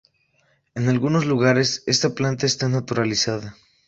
En 0.73 0.89
algunos 0.89 1.27
lugares 1.27 1.83
esta 1.85 2.15
planta 2.15 2.47
está 2.47 2.67
naturalizada. 2.67 3.55